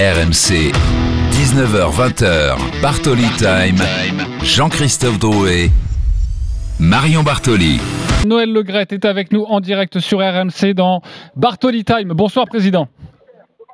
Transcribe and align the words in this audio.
RMC, 0.00 0.72
19h-20h, 1.30 2.56
Bartoli 2.80 3.28
Time, 3.36 3.84
Jean-Christophe 4.42 5.18
Drouet, 5.18 5.68
Marion 6.80 7.22
Bartoli. 7.22 7.78
Noël 8.26 8.50
Legrette 8.50 8.94
est 8.94 9.04
avec 9.04 9.30
nous 9.30 9.42
en 9.42 9.60
direct 9.60 9.98
sur 9.98 10.20
RMC 10.20 10.72
dans 10.72 11.02
Bartoli 11.36 11.84
Time. 11.84 12.14
Bonsoir 12.14 12.46
Président. 12.46 12.88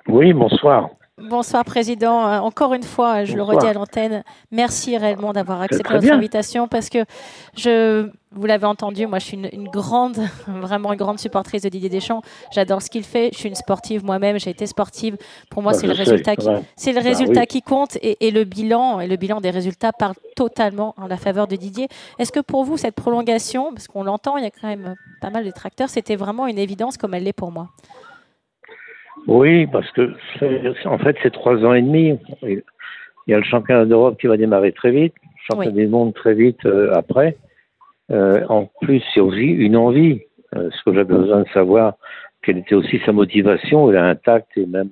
Oui, 0.09 0.33
bonsoir. 0.33 0.89
Bonsoir 1.23 1.65
Président. 1.65 2.29
Euh, 2.29 2.39
encore 2.41 2.75
une 2.75 2.83
fois, 2.83 3.25
je 3.25 3.37
le 3.37 3.43
redis 3.43 3.67
à 3.67 3.73
l'antenne, 3.73 4.23
merci 4.51 4.99
réellement 4.99 5.33
d'avoir 5.33 5.63
accepté 5.63 5.95
notre 5.95 6.13
invitation 6.13 6.69
parce 6.69 6.91
que 6.91 7.07
je, 7.57 8.11
vous 8.33 8.45
l'avez 8.45 8.67
entendu, 8.67 9.07
moi 9.07 9.19
je 9.19 9.25
suis 9.25 9.39
une, 9.39 9.69
grande, 9.69 10.19
vraiment 10.47 10.93
une 10.93 10.99
grande 10.99 11.19
supportrice 11.19 11.63
de 11.63 11.71
Didier 11.71 11.89
Deschamps. 11.89 12.21
J'adore 12.53 12.83
ce 12.83 12.91
qu'il 12.91 13.03
fait. 13.03 13.31
Je 13.33 13.39
suis 13.39 13.49
une 13.49 13.55
sportive 13.55 14.05
moi-même. 14.05 14.39
J'ai 14.39 14.51
été 14.51 14.67
sportive. 14.67 15.17
Pour 15.49 15.63
moi, 15.63 15.73
bah, 15.73 15.79
c'est 15.79 15.87
le, 15.87 15.95
résultat 15.95 16.37
qui, 16.37 16.49
c'est 16.77 16.93
le 16.93 17.01
bah 17.01 17.09
résultat 17.09 17.47
qui 17.47 17.63
compte 17.63 17.97
et, 18.03 18.31
le 18.31 18.45
bilan 18.45 19.01
et 19.01 19.07
le 19.07 19.17
bilan 19.17 19.41
des 19.41 19.49
résultats 19.51 19.95
parle 19.95 20.17
totalement 20.37 20.93
en 20.99 21.07
la 21.07 21.17
faveur 21.17 21.47
de 21.47 21.57
Didier. 21.57 21.89
Est-ce 22.19 22.31
que 22.31 22.41
pour 22.41 22.65
vous 22.65 22.77
cette 22.77 22.95
prolongation, 22.95 23.73
parce 23.73 23.89
qu'on 23.89 24.05
l'entend, 24.05 24.37
il 24.37 24.45
y 24.45 24.47
a 24.47 24.51
quand 24.51 24.69
même 24.69 24.95
pas 25.23 25.31
mal 25.31 25.47
de 25.47 25.51
tracteurs, 25.51 25.89
c'était 25.89 26.17
vraiment 26.17 26.47
une 26.47 26.59
évidence 26.59 26.99
comme 26.99 27.15
elle 27.15 27.25
l'est 27.25 27.33
pour 27.33 27.53
moi? 27.53 27.71
Oui, 29.27 29.67
parce 29.67 29.91
que 29.93 30.13
en 30.87 30.99
fait, 30.99 31.17
c'est 31.23 31.33
trois 31.33 31.65
ans 31.65 31.75
et 31.75 31.83
demi. 31.83 32.19
Il 32.43 32.63
y 33.27 33.35
a 33.35 33.39
le 33.39 33.45
championnat 33.45 33.85
d'Europe 33.85 34.19
qui 34.21 34.29
va 34.29 34.37
démarrer 34.37 34.73
très 34.73 34.93
vite, 34.93 35.15
le 35.23 35.55
championnat 35.55 35.77
du 35.77 35.89
monde 35.89 36.15
très 36.15 36.35
vite 36.35 36.65
euh, 36.65 36.93
après. 36.95 37.37
Euh, 38.13 38.45
en 38.49 38.71
plus, 38.81 39.03
c'est 39.13 39.21
aussi 39.21 39.47
une 39.47 39.77
envie. 39.77 40.21
Euh, 40.55 40.71
ce 40.71 40.85
que 40.85 40.95
j'avais 40.95 41.13
besoin 41.13 41.43
de 41.43 41.49
savoir, 41.49 41.95
quelle 42.43 42.59
était 42.59 42.77
aussi 42.77 43.01
sa 43.05 43.13
motivation. 43.13 43.91
Elle 43.91 43.97
est 43.97 44.01
intacte 44.01 44.57
et 44.57 44.67
même, 44.67 44.91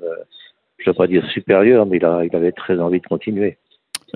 je 0.79 0.91
ne 0.91 0.93
vais 0.93 0.97
pas 0.97 1.07
dire 1.07 1.25
supérieure, 1.31 1.87
mais 1.87 1.99
il, 1.99 2.05
a, 2.05 2.25
il 2.25 2.35
avait 2.35 2.51
très 2.51 2.81
envie 2.81 3.01
de 3.01 3.07
continuer. 3.07 3.57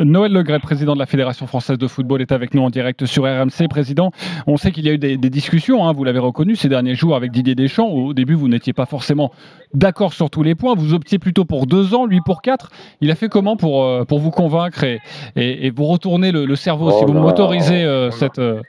Noël 0.05 0.33
Legret, 0.33 0.59
président 0.59 0.95
de 0.95 0.99
la 0.99 1.07
Fédération 1.07 1.47
française 1.47 1.79
de 1.79 1.87
football, 1.87 2.21
est 2.21 2.33
avec 2.33 2.55
nous 2.55 2.63
en 2.63 2.71
direct 2.71 3.07
sur 3.07 3.25
RMC. 3.25 3.69
Président, 3.69 4.11
on 4.47 4.57
sait 4.57 4.71
qu'il 4.71 4.87
y 4.87 4.89
a 4.89 4.93
eu 4.93 4.99
des, 4.99 5.17
discussions, 5.17 5.87
hein, 5.87 5.93
vous 5.93 6.05
l'avez 6.05 6.19
reconnu, 6.19 6.57
ces 6.57 6.69
derniers 6.69 6.95
jours 6.95 7.17
avec 7.17 7.33
Didier 7.33 7.55
Deschamps. 7.55 7.89
Au 7.89 8.15
début, 8.15 8.35
vous 8.35 8.49
n'étiez 8.49 8.73
pas 8.73 8.87
forcément 8.87 9.33
d'accord 9.75 10.13
sur 10.13 10.31
tous 10.31 10.43
les 10.43 10.55
points. 10.55 10.75
Vous 10.75 10.95
optiez 10.95 11.19
plutôt 11.19 11.45
pour 11.45 11.67
deux 11.67 11.95
ans, 11.95 12.07
lui 12.07 12.21
pour 12.25 12.43
quatre. 12.43 12.71
Il 13.01 13.11
a 13.11 13.15
fait 13.15 13.29
comment 13.29 13.57
pour, 13.57 13.85
euh, 13.85 14.05
pour 14.05 14.19
vous 14.19 14.31
convaincre 14.31 14.85
et, 14.85 15.01
et, 15.37 15.71
vous 15.71 15.85
retourner 15.85 16.33
le, 16.33 16.55
cerveau, 16.57 16.91
si 16.91 17.05
oh 17.05 17.07
vous 17.07 17.15
m'autorisez 17.15 17.85
euh, 17.85 18.11
cette, 18.11 18.39
euh, 18.39 18.63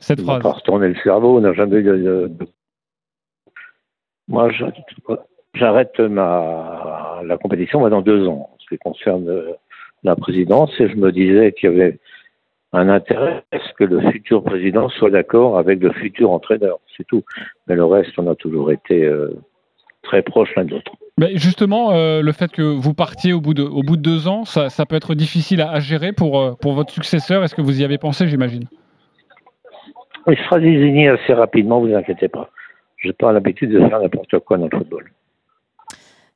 cette 0.00 0.20
phrase 0.20 0.42
pas 0.42 0.52
retourner 0.52 0.88
le 0.88 0.96
cerveau, 1.02 1.38
on 1.38 1.40
n'a 1.40 1.52
jamais 1.52 1.76
eu 1.76 2.28
Moi, 4.28 4.50
j'arrête 5.54 5.98
ma 6.00 7.20
la 7.24 7.36
compétition 7.36 7.86
dans 7.88 8.02
deux 8.02 8.26
ans, 8.28 8.50
en 8.52 8.56
ce 8.58 8.68
qui 8.68 8.78
concerne 8.78 9.28
la 10.02 10.16
présidence 10.16 10.70
et 10.80 10.88
je 10.88 10.96
me 10.96 11.12
disais 11.12 11.52
qu'il 11.52 11.70
y 11.70 11.72
avait 11.72 11.98
un 12.72 12.88
intérêt 12.88 13.42
à 13.52 13.58
ce 13.58 13.72
que 13.74 13.84
le 13.84 14.00
futur 14.10 14.42
président 14.44 14.88
soit 14.90 15.10
d'accord 15.10 15.58
avec 15.58 15.80
le 15.80 15.92
futur 15.92 16.30
entraîneur, 16.30 16.78
c'est 16.96 17.06
tout. 17.06 17.24
Mais 17.66 17.74
le 17.74 17.84
reste, 17.84 18.12
on 18.18 18.30
a 18.30 18.34
toujours 18.34 18.70
été 18.70 19.04
euh, 19.04 19.30
très 20.02 20.22
proches 20.22 20.54
l'un 20.54 20.64
de 20.64 20.72
l'autre. 20.72 20.92
Mais 21.18 21.36
justement, 21.36 21.92
euh, 21.92 22.20
le 22.20 22.32
fait 22.32 22.50
que 22.52 22.62
vous 22.62 22.94
partiez 22.94 23.32
au 23.32 23.40
bout 23.40 23.54
de, 23.54 23.62
au 23.62 23.82
bout 23.82 23.96
de 23.96 24.02
deux 24.02 24.28
ans, 24.28 24.44
ça, 24.44 24.68
ça 24.68 24.86
peut 24.86 24.96
être 24.96 25.14
difficile 25.14 25.62
à, 25.62 25.80
gérer 25.80 26.12
pour, 26.12 26.40
euh, 26.40 26.52
pour 26.60 26.74
votre 26.74 26.92
successeur. 26.92 27.42
Est-ce 27.42 27.54
que 27.54 27.62
vous 27.62 27.80
y 27.80 27.84
avez 27.84 27.98
pensé, 27.98 28.28
j'imagine? 28.28 28.64
Il 30.28 30.36
sera 30.36 30.60
désigné 30.60 31.08
assez 31.08 31.32
rapidement, 31.32 31.80
vous 31.80 31.94
inquiétez 31.94 32.28
pas. 32.28 32.50
Je 32.98 33.08
n'ai 33.08 33.14
pas 33.14 33.32
l'habitude 33.32 33.70
de 33.70 33.80
faire 33.88 34.00
n'importe 34.00 34.38
quoi 34.40 34.58
dans 34.58 34.68
le 34.70 34.78
football. 34.78 35.10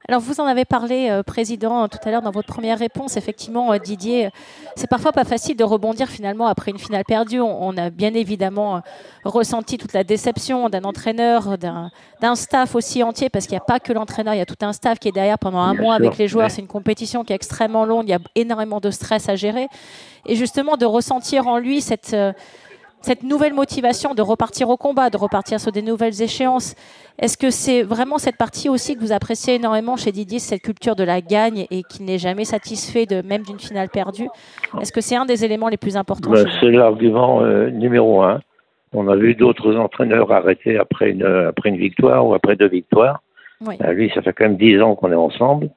Alors 0.08 0.20
vous 0.20 0.41
en 0.41 0.47
avez 0.47 0.64
parlé, 0.64 1.11
euh, 1.11 1.22
Président, 1.22 1.86
tout 1.86 1.98
à 2.05 2.11
l'heure 2.11 2.22
dans 2.22 2.33
votre 2.33 2.48
première 2.48 2.78
réponse. 2.78 3.17
Effectivement, 3.17 3.72
euh, 3.72 3.78
Didier, 3.78 4.31
c'est 4.75 4.89
parfois 4.89 5.12
pas 5.12 5.25
facile 5.25 5.56
de 5.56 5.62
rebondir 5.62 6.08
finalement 6.08 6.48
après 6.48 6.72
une 6.72 6.78
finale 6.78 7.05
perdue. 7.05 7.41
On, 7.41 7.77
a 7.77 7.89
bien 7.90 8.12
évidemment 8.14 8.77
euh, 8.77 8.80
ressenti 9.24 9.79
toute 9.79 9.92
la 9.92 10.02
déception 10.02 10.68
d'un 10.68 10.83
entraîneur, 10.83 11.57
d'un 11.57 12.35
staff 12.35 12.74
aussi 12.74 13.05
entier, 13.05 13.29
parce 13.29 13.46
qu'il 13.46 13.55
n'y 13.55 13.62
a 13.62 13.64
pas 13.64 13.79
que 13.79 13.92
l'entraîneur, 13.92 14.35
il 14.35 14.39
y 14.39 14.42
a 14.42 14.46
tout 14.46 14.57
un 14.62 14.73
staff 14.73 14.98
qui 14.98 15.07
est 15.07 15.12
derrière 15.12 15.39
pendant 15.39 15.61
un 15.61 15.74
mois 15.74 15.95
avec 15.95 16.18
les 16.18 16.27
joueurs. 16.27 16.51
C'est 16.51 16.62
une 16.62 16.67
compétition 16.67 17.23
qui 17.23 17.33
est 17.33 17.36
extrêmement 17.36 17.85
longue, 17.85 18.08
il 18.08 18.11
y 18.11 18.14
a 18.14 18.20
énormément 18.35 18.80
de 18.80 18.91
stress 18.91 19.29
à 19.29 19.36
gérer. 19.36 19.68
Et 20.27 20.35
justement, 20.35 20.77
de 20.77 20.85
ressentir 20.85 21.46
en 21.46 21.58
lui 21.58 21.80
cette 21.80 22.17
cette 23.02 23.24
nouvelle 23.24 23.52
motivation 23.52 24.14
de 24.14 24.23
repartir 24.23 24.68
au 24.70 24.77
combat, 24.77 25.11
de 25.11 25.17
repartir 25.17 25.61
sur 25.61 25.73
des 25.73 25.83
nouvelles 25.83 26.23
échéances. 26.23 26.74
Est-ce 27.18 27.36
que 27.36 27.51
c'est 27.51 27.83
vraiment 27.83 28.18
cette 28.18 28.36
partie 28.36 28.68
aussi 28.68 28.95
que 28.95 29.01
vous 29.01 29.13
appréciez 29.13 29.57
énormément 29.57 29.96
chez 29.96 30.13
Didier, 30.13 30.39
cette 30.39 30.63
culture 30.63 30.96
de 30.96 31.05
la 31.05 31.20
gagne 31.20 31.67
et 31.70 31.83
qui 31.83 32.02
n'est 32.02 32.18
jamais 32.18 32.45
satisfait 32.45 33.05
de 33.07 33.20
même 33.23 33.42
d'une 33.42 33.58
finale 33.58 33.89
perdue? 33.89 34.29
Est-ce 34.80 34.92
que 34.92 35.01
c'est 35.01 35.17
un 35.17 35.27
des 35.27 35.45
éléments 35.45 35.68
les 35.68 35.77
plus 35.77 35.96
importants 35.96 36.30
ben, 36.30 36.46
C'est 36.61 36.70
l'argument 36.70 37.42
euh, 37.42 37.70
numéro 37.70 38.23
un. 38.23 38.41
On 38.95 39.08
a 39.08 39.17
vu 39.17 39.35
d'autres 39.35 39.77
entraîneurs 39.77 40.30
arrêter 40.33 40.79
après 40.79 41.11
une, 41.11 41.24
après 41.24 41.70
une 41.70 41.79
victoire 41.79 42.27
ou 42.27 42.35
après 42.35 42.57
deux 42.57 42.68
victoires. 42.68 43.20
Ben, 43.61 43.92
lui, 43.92 44.11
ça 44.14 44.23
fait 44.23 44.33
quand 44.33 44.45
même 44.45 44.57
dix 44.57 44.80
ans 44.80 44.95
qu'on 44.95 45.12
est 45.12 45.17
ensemble. 45.17 45.70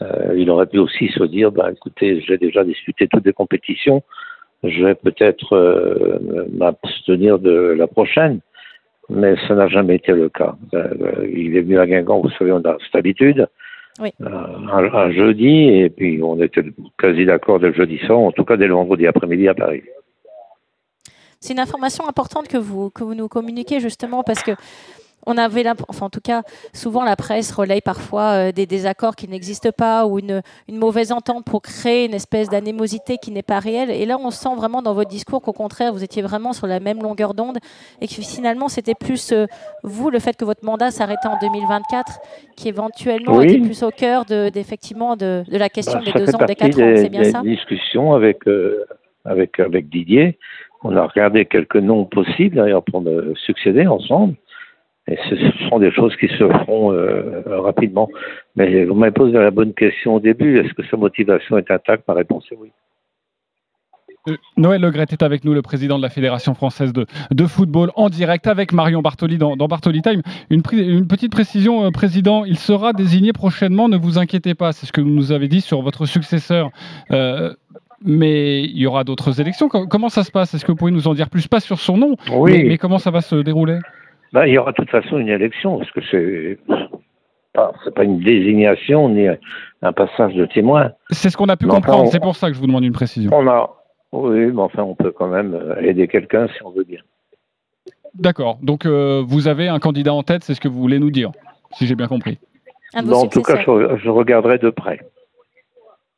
Euh, 0.00 0.34
il 0.36 0.50
aurait 0.50 0.66
pu 0.66 0.78
aussi 0.78 1.08
se 1.08 1.22
dire, 1.24 1.52
bah, 1.52 1.70
écoutez, 1.70 2.22
j'ai 2.26 2.38
déjà 2.38 2.64
disputé 2.64 3.08
toutes 3.08 3.26
les 3.26 3.32
compétitions 3.32 4.02
je 4.62 4.84
vais 4.84 4.94
peut-être 4.94 5.56
euh, 5.56 6.18
m'abstenir 6.52 7.38
de 7.38 7.50
la 7.50 7.86
prochaine, 7.86 8.40
mais 9.08 9.34
ça 9.48 9.54
n'a 9.54 9.68
jamais 9.68 9.96
été 9.96 10.12
le 10.12 10.28
cas. 10.28 10.54
Euh, 10.74 11.26
il 11.32 11.56
est 11.56 11.62
venu 11.62 11.78
à 11.78 11.86
Guingamp, 11.86 12.20
vous 12.20 12.30
savez, 12.38 12.52
on 12.52 12.64
a 12.64 12.76
cette 12.84 12.94
habitude. 12.94 13.48
Oui. 14.00 14.10
Euh, 14.22 14.26
un, 14.26 15.10
jeudi, 15.10 15.68
et 15.68 15.90
puis 15.90 16.20
on 16.22 16.40
était 16.40 16.64
quasi 16.98 17.26
d'accord 17.26 17.60
dès 17.60 17.68
le 17.68 17.74
jeudi 17.74 17.98
soir, 17.98 18.18
en 18.18 18.32
tout 18.32 18.44
cas 18.44 18.56
dès 18.56 18.66
le 18.66 18.74
vendredi 18.74 19.06
après-midi 19.06 19.48
à 19.48 19.54
Paris. 19.54 19.82
C'est 21.40 21.52
une 21.52 21.60
information 21.60 22.08
importante 22.08 22.46
que 22.46 22.56
vous, 22.56 22.90
que 22.90 23.02
vous 23.02 23.14
nous 23.14 23.28
communiquez 23.28 23.80
justement 23.80 24.22
parce 24.22 24.42
que 24.42 24.52
on 25.26 25.36
avait, 25.36 25.64
enfin 25.88 26.06
en 26.06 26.10
tout 26.10 26.20
cas, 26.20 26.42
souvent 26.72 27.04
la 27.04 27.16
presse 27.16 27.52
relaye 27.52 27.80
parfois 27.80 28.48
euh, 28.48 28.52
des 28.52 28.66
désaccords 28.66 29.14
qui 29.14 29.28
n'existent 29.28 29.70
pas 29.76 30.06
ou 30.06 30.18
une, 30.18 30.42
mauvaise 30.70 31.12
entente 31.12 31.44
pour 31.44 31.62
créer 31.62 32.06
une 32.06 32.14
espèce 32.14 32.48
d'anémosité 32.48 33.18
qui 33.22 33.30
n'est 33.30 33.42
pas 33.42 33.60
réelle. 33.60 33.90
Et 33.90 34.06
là, 34.06 34.16
on 34.18 34.30
sent 34.30 34.54
vraiment 34.56 34.82
dans 34.82 34.94
votre 34.94 35.10
discours 35.10 35.40
qu'au 35.40 35.52
contraire, 35.52 35.92
vous 35.92 36.02
étiez 36.02 36.22
vraiment 36.22 36.52
sur 36.52 36.66
la 36.66 36.80
même 36.80 37.02
longueur 37.02 37.34
d'onde 37.34 37.58
et 38.00 38.08
que 38.08 38.14
finalement, 38.14 38.68
c'était 38.68 38.94
plus 38.94 39.32
euh, 39.32 39.46
vous, 39.84 40.10
le 40.10 40.18
fait 40.18 40.36
que 40.36 40.44
votre 40.44 40.64
mandat 40.64 40.90
s'arrêtait 40.90 41.28
en 41.28 41.38
2024, 41.38 42.18
qui 42.56 42.68
éventuellement 42.68 43.40
était 43.42 43.58
plus 43.58 43.82
au 43.82 43.90
cœur 43.90 44.24
de, 44.24 44.48
d'effectivement 44.48 45.16
de, 45.16 45.44
la 45.48 45.68
question 45.68 45.98
bah, 45.98 46.04
des 46.04 46.24
deux 46.24 46.34
ans, 46.34 46.44
des 46.44 46.54
quatre 46.56 46.80
ans. 46.80 46.96
C'est 46.96 47.08
bien 47.08 47.24
ça? 47.24 47.42
discussion 47.42 48.14
avec, 48.14 48.46
euh, 48.48 48.84
avec, 49.24 49.60
avec 49.60 49.88
Didier. 49.88 50.38
On 50.84 50.96
a 50.96 51.06
regardé 51.06 51.44
quelques 51.44 51.76
noms 51.76 52.04
possibles 52.06 52.56
d'ailleurs 52.56 52.82
pour 52.82 53.00
me 53.00 53.34
succéder 53.36 53.86
ensemble. 53.86 54.34
Et 55.08 55.18
ce 55.28 55.34
sont 55.68 55.80
des 55.80 55.90
choses 55.90 56.14
qui 56.16 56.28
se 56.28 56.48
feront 56.48 56.92
euh, 56.92 57.42
rapidement. 57.46 58.08
Mais 58.54 58.84
vous 58.84 58.94
m'avez 58.94 59.12
posé 59.12 59.32
la 59.32 59.50
bonne 59.50 59.74
question 59.74 60.14
au 60.14 60.20
début. 60.20 60.58
Est-ce 60.58 60.72
que 60.74 60.86
sa 60.86 60.96
motivation 60.96 61.58
est 61.58 61.70
intacte? 61.70 62.06
Ma 62.06 62.14
réponse 62.14 62.44
est 62.52 62.56
oui. 62.56 62.70
Euh, 64.28 64.36
Noël 64.56 64.80
Legret 64.80 65.06
est 65.10 65.24
avec 65.24 65.44
nous, 65.44 65.52
le 65.52 65.62
président 65.62 65.96
de 65.96 66.02
la 66.02 66.08
Fédération 66.08 66.54
française 66.54 66.92
de, 66.92 67.06
de 67.32 67.46
football, 67.46 67.90
en 67.96 68.08
direct 68.08 68.46
avec 68.46 68.72
Marion 68.72 69.02
Bartoli 69.02 69.38
dans, 69.38 69.56
dans 69.56 69.66
Bartoli 69.66 70.02
Time. 70.02 70.22
Une, 70.50 70.62
une, 70.72 71.08
petite 71.08 71.32
précision, 71.32 71.84
euh, 71.84 71.90
président, 71.90 72.44
il 72.44 72.56
sera 72.56 72.92
désigné 72.92 73.32
prochainement, 73.32 73.88
ne 73.88 73.96
vous 73.96 74.18
inquiétez 74.18 74.54
pas, 74.54 74.70
c'est 74.70 74.86
ce 74.86 74.92
que 74.92 75.00
vous 75.00 75.10
nous 75.10 75.32
avez 75.32 75.48
dit 75.48 75.60
sur 75.60 75.82
votre 75.82 76.06
successeur. 76.06 76.70
mais 78.04 78.62
il 78.62 78.78
y 78.78 78.86
aura 78.86 79.02
d'autres 79.02 79.40
élections. 79.40 79.68
Comment 79.68 80.08
ça 80.08 80.22
se 80.22 80.30
passe? 80.30 80.54
Est-ce 80.54 80.64
que 80.64 80.70
vous 80.70 80.78
pouvez 80.78 80.92
nous 80.92 81.08
en 81.08 81.14
dire 81.14 81.28
plus? 81.28 81.48
Pas 81.48 81.58
sur 81.60 81.80
son 81.80 81.96
nom, 81.96 82.14
oui. 82.30 82.62
mais 82.68 82.78
comment 82.78 82.98
ça 82.98 83.10
va 83.10 83.20
se 83.20 83.34
dérouler? 83.34 83.80
Ben, 84.32 84.46
il 84.46 84.52
y 84.52 84.58
aura 84.58 84.72
de 84.72 84.76
toute 84.76 84.90
façon 84.90 85.18
une 85.18 85.28
élection, 85.28 85.78
parce 85.78 85.90
que 85.90 86.00
c'est 86.10 86.58
pas, 87.52 87.72
pas 87.94 88.04
une 88.04 88.20
désignation 88.20 89.08
ni 89.08 89.26
un 89.82 89.92
passage 89.92 90.34
de 90.34 90.46
témoin. 90.46 90.92
C'est 91.10 91.30
ce 91.30 91.36
qu'on 91.36 91.48
a 91.48 91.56
pu 91.56 91.66
comprendre, 91.66 92.08
c'est 92.10 92.20
pour 92.20 92.36
ça 92.36 92.48
que 92.48 92.54
je 92.54 92.60
vous 92.60 92.66
demande 92.66 92.84
une 92.84 92.92
précision. 92.92 93.30
On 93.34 93.46
a, 93.46 93.70
oui, 94.12 94.46
mais 94.46 94.62
enfin, 94.62 94.82
on 94.82 94.94
peut 94.94 95.12
quand 95.12 95.28
même 95.28 95.76
aider 95.80 96.08
quelqu'un 96.08 96.48
si 96.48 96.62
on 96.64 96.70
veut 96.70 96.84
bien. 96.84 97.00
D'accord, 98.14 98.58
donc 98.62 98.84
euh, 98.84 99.22
vous 99.26 99.48
avez 99.48 99.68
un 99.68 99.78
candidat 99.78 100.12
en 100.12 100.22
tête, 100.22 100.44
c'est 100.44 100.54
ce 100.54 100.60
que 100.60 100.68
vous 100.68 100.80
voulez 100.80 100.98
nous 100.98 101.10
dire, 101.10 101.32
si 101.72 101.86
j'ai 101.86 101.94
bien 101.94 102.08
compris. 102.08 102.38
en 102.94 103.26
tout 103.26 103.42
cas, 103.42 103.56
je, 103.56 103.96
je, 103.96 104.08
regarderai 104.10 104.58
de 104.58 104.68
près. 104.68 105.00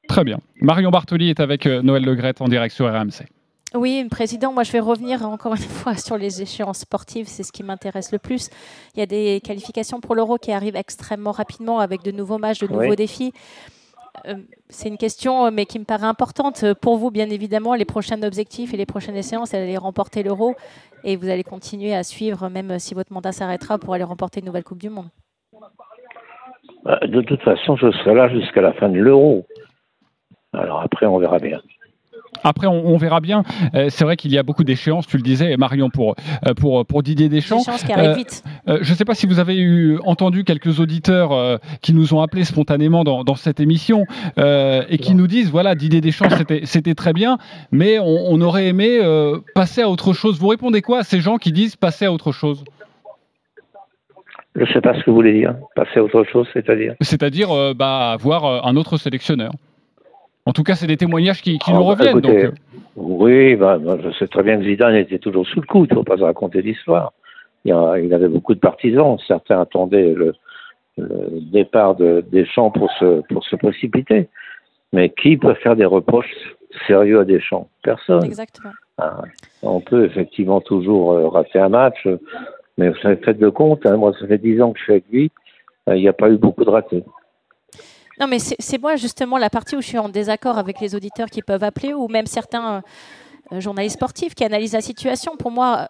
Très 0.08 0.24
bien. 0.24 0.38
Marion 0.60 0.90
Bartoli 0.90 1.30
est 1.30 1.40
avec 1.40 1.66
euh, 1.66 1.82
Noël 1.82 2.04
Legrette 2.04 2.40
en 2.40 2.46
direct 2.46 2.74
sur 2.74 2.86
RMC. 2.86 3.26
Oui, 3.74 4.06
Président, 4.08 4.52
moi 4.52 4.62
je 4.62 4.70
vais 4.70 4.80
revenir 4.80 5.26
encore 5.26 5.54
une 5.54 5.58
fois 5.58 5.96
sur 5.96 6.16
les 6.16 6.40
échéances 6.40 6.80
sportives, 6.80 7.26
c'est 7.26 7.42
ce 7.42 7.50
qui 7.50 7.64
m'intéresse 7.64 8.12
le 8.12 8.18
plus. 8.18 8.48
Il 8.94 9.00
y 9.00 9.02
a 9.02 9.06
des 9.06 9.40
qualifications 9.42 10.00
pour 10.00 10.14
l'Euro 10.14 10.36
qui 10.38 10.52
arrivent 10.52 10.76
extrêmement 10.76 11.32
rapidement 11.32 11.80
avec 11.80 12.02
de 12.02 12.12
nouveaux 12.12 12.38
matchs, 12.38 12.60
de 12.60 12.68
nouveaux 12.68 12.94
défis. 12.94 13.32
Euh, 14.26 14.36
c'est 14.68 14.88
une 14.88 14.96
question, 14.96 15.50
mais 15.50 15.66
qui 15.66 15.80
me 15.80 15.84
paraît 15.84 16.06
importante. 16.06 16.64
Pour 16.74 16.98
vous, 16.98 17.10
bien 17.10 17.28
évidemment, 17.30 17.74
les 17.74 17.84
prochains 17.84 18.22
objectifs 18.22 18.72
et 18.72 18.76
les 18.76 18.86
prochaines 18.86 19.20
séances, 19.22 19.50
c'est 19.50 19.58
d'aller 19.58 19.76
remporter 19.76 20.22
l'Euro. 20.22 20.54
Et 21.02 21.16
vous 21.16 21.28
allez 21.28 21.42
continuer 21.42 21.94
à 21.94 22.04
suivre, 22.04 22.48
même 22.48 22.78
si 22.78 22.94
votre 22.94 23.12
mandat 23.12 23.32
s'arrêtera, 23.32 23.78
pour 23.78 23.94
aller 23.94 24.04
remporter 24.04 24.38
une 24.40 24.46
nouvelle 24.46 24.64
Coupe 24.64 24.78
du 24.78 24.88
Monde. 24.88 25.08
Bah, 26.84 27.00
de 27.02 27.20
toute 27.22 27.42
façon, 27.42 27.76
je 27.76 27.90
serai 27.90 28.14
là 28.14 28.28
jusqu'à 28.28 28.60
la 28.60 28.72
fin 28.74 28.88
de 28.88 28.98
l'euro. 28.98 29.46
Alors 30.52 30.80
après, 30.80 31.06
on 31.06 31.18
verra 31.18 31.38
bien. 31.38 31.60
Après, 32.44 32.66
on, 32.66 32.96
verra 32.98 33.20
bien. 33.20 33.42
Euh, 33.74 33.86
c'est 33.88 34.04
vrai 34.04 34.16
qu'il 34.16 34.30
y 34.30 34.36
a 34.36 34.42
beaucoup 34.42 34.64
d'échéances, 34.64 35.06
tu 35.06 35.16
le 35.16 35.22
disais, 35.22 35.56
Marion, 35.56 35.88
pour, 35.88 36.14
euh, 36.46 36.52
pour, 36.52 36.84
pour 36.84 37.02
Didier 37.02 37.30
Deschamps. 37.30 37.62
Qui 37.86 37.92
arrivent 37.92 38.10
euh, 38.10 38.14
vite. 38.14 38.44
je 38.66 38.90
ne 38.90 38.96
sais 38.96 39.06
pas 39.06 39.14
si 39.14 39.26
vous 39.26 39.38
avez 39.38 39.56
eu, 39.58 39.98
entendu 40.04 40.44
quelques 40.44 40.78
auditeurs 40.78 41.60
qui 41.80 41.94
nous 41.94 42.12
ont 42.12 42.20
appelés 42.20 42.44
spontanément 42.44 43.02
dans, 43.02 43.24
dans 43.24 43.34
cette 43.34 43.60
émission 43.60 44.04
et 44.36 44.98
qui 44.98 45.14
nous 45.14 45.26
disent 45.26 45.50
voilà, 45.50 45.74
Didier 45.74 46.02
Deschamps, 46.02 46.28
c'était 46.64 46.94
très 46.94 47.14
bien, 47.14 47.38
mais 47.72 47.98
on, 47.98 48.32
on 48.32 48.40
aurait 48.42 48.66
aimé 48.66 49.00
passer 49.54 49.80
à 49.80 49.88
autre 49.88 50.12
chose. 50.12 50.38
Vous 50.38 50.48
répondez 50.48 50.82
quoi 50.82 50.98
à 50.98 51.02
ces 51.02 51.20
gens 51.20 51.38
qui 51.38 51.52
disent 51.52 51.76
passer 51.76 52.04
à 52.04 52.12
autre 52.12 52.32
chose? 52.32 52.62
Je 54.54 54.60
ne 54.60 54.66
sais 54.66 54.80
pas 54.80 54.94
ce 54.94 55.02
que 55.02 55.10
vous 55.10 55.16
voulez 55.16 55.32
dire. 55.32 55.54
Passer 55.74 55.98
à 55.98 56.04
autre 56.04 56.24
chose, 56.30 56.46
c'est-à-dire? 56.52 56.94
C'est-à-dire 57.00 57.48
bah, 57.74 58.12
avoir 58.12 58.66
un 58.66 58.76
autre 58.76 58.98
sélectionneur. 58.98 59.52
En 60.46 60.52
tout 60.52 60.62
cas, 60.62 60.74
c'est 60.74 60.86
des 60.86 60.96
témoignages 60.96 61.40
qui, 61.40 61.58
qui 61.58 61.70
ah, 61.70 61.74
nous 61.74 61.84
bah, 61.84 61.90
reviennent. 61.90 62.20
donc... 62.20 62.34
Euh. 62.34 62.50
Oui, 62.96 63.56
bah, 63.56 63.78
bah, 63.78 63.98
je 64.02 64.10
sais 64.18 64.28
très 64.28 64.42
bien 64.42 64.56
que 64.56 64.64
Zidane 64.64 64.94
était 64.94 65.18
toujours 65.18 65.46
sous 65.46 65.60
le 65.60 65.66
coup, 65.66 65.84
il 65.84 65.90
ne 65.90 65.94
faut 65.94 66.04
pas 66.04 66.16
se 66.16 66.22
raconter 66.22 66.62
l'histoire. 66.62 67.12
Il, 67.64 67.74
il, 68.02 68.14
avait 68.14 68.28
beaucoup 68.28 68.54
de 68.54 68.60
partisans, 68.60 69.18
certains 69.26 69.60
attendaient 69.60 70.14
le, 70.14 70.34
départ 70.96 71.96
de 71.96 72.24
Deschamps 72.30 72.70
pour 72.70 72.90
se, 72.92 73.22
pour 73.32 73.44
se 73.44 73.56
précipiter. 73.56 74.28
Mais 74.92 75.10
qui 75.10 75.36
peut 75.36 75.54
faire 75.54 75.74
des 75.74 75.84
reproches 75.84 76.32
sérieux 76.86 77.20
à 77.20 77.24
Deschamps? 77.24 77.68
Personne. 77.82 78.24
Exactement. 78.24 78.70
Ah, 78.98 79.22
on 79.62 79.80
peut 79.80 80.04
effectivement 80.04 80.60
toujours 80.60 81.12
euh, 81.12 81.28
rater 81.28 81.58
un 81.58 81.68
match, 81.68 82.06
mais 82.78 82.90
vous 82.90 82.96
avez 83.02 83.16
fait 83.16 83.34
de 83.34 83.48
compte, 83.48 83.84
hein, 83.86 83.96
moi 83.96 84.12
ça 84.20 84.26
fait 84.28 84.38
dix 84.38 84.62
ans 84.62 84.72
que 84.72 84.78
je 84.78 84.84
suis 84.84 84.92
avec 84.92 85.04
lui, 85.10 85.32
euh, 85.88 85.96
il 85.96 86.02
n'y 86.02 86.08
a 86.08 86.12
pas 86.12 86.30
eu 86.30 86.36
beaucoup 86.36 86.64
de 86.64 86.70
ratés. 86.70 87.02
Non, 88.20 88.26
mais 88.26 88.38
c'est 88.38 88.80
moi 88.80 88.96
justement 88.96 89.38
la 89.38 89.50
partie 89.50 89.76
où 89.76 89.80
je 89.80 89.86
suis 89.86 89.98
en 89.98 90.08
désaccord 90.08 90.58
avec 90.58 90.80
les 90.80 90.94
auditeurs 90.94 91.28
qui 91.28 91.42
peuvent 91.42 91.64
appeler 91.64 91.94
ou 91.94 92.08
même 92.08 92.26
certains 92.26 92.82
euh, 93.52 93.60
journalistes 93.60 93.96
sportifs 93.96 94.34
qui 94.34 94.44
analysent 94.44 94.72
la 94.74 94.80
situation. 94.80 95.36
Pour 95.36 95.50
moi, 95.50 95.88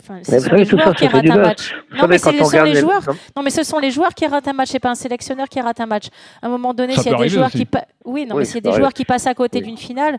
Enfin, 0.00 0.20
ce 0.22 0.38
sont 0.40 0.54
les 0.54 0.64
joueurs 0.64 0.94
qui 0.94 1.06
ratent 1.06 1.30
un 1.30 1.36
match. 1.36 1.74
Non 1.96 2.06
mais, 2.06 2.18
ce 2.18 2.30
sont 2.30 2.62
les 2.62 2.74
joueurs. 2.74 3.02
Non, 3.36 3.42
mais 3.42 3.50
ce 3.50 3.62
sont 3.62 3.78
les 3.78 3.90
joueurs 3.90 4.14
qui 4.14 4.26
ratent 4.26 4.46
un 4.46 4.52
match. 4.52 4.68
C'est 4.70 4.78
pas 4.78 4.90
un 4.90 4.94
sélectionneur 4.94 5.48
qui 5.48 5.60
rate 5.60 5.80
un 5.80 5.86
match. 5.86 6.06
À 6.42 6.46
un 6.46 6.48
moment 6.48 6.74
donné, 6.74 6.94
s'il 6.94 7.10
y 7.10 7.14
a 7.14 7.18
des 7.18 7.28
joueurs 7.28 7.50
qui, 7.50 7.66
oui, 8.04 8.26
non, 8.26 8.36
mais 8.36 8.44
s'il 8.44 8.56
y 8.64 8.68
a 8.68 8.70
des 8.70 8.76
joueurs 8.76 8.92
qui 8.92 9.04
passent 9.04 9.26
à 9.26 9.34
côté 9.34 9.60
d'une 9.60 9.76
finale, 9.78 10.18